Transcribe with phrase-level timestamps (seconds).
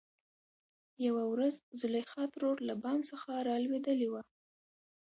[1.05, 4.21] يوه ورځ زليخا ترور له بام څخه رالوېدلې وه.